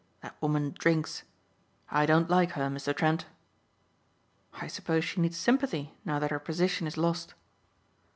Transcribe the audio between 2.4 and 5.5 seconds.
her, Mr. Trent." "I suppose she needs